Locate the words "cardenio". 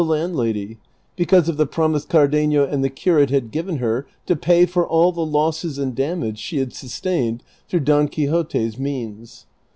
2.07-2.65